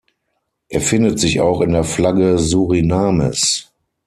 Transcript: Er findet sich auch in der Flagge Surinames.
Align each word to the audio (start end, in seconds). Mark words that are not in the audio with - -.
Er 0.67 0.81
findet 0.81 1.19
sich 1.19 1.41
auch 1.41 1.61
in 1.61 1.73
der 1.73 1.83
Flagge 1.83 2.39
Surinames. 2.39 3.69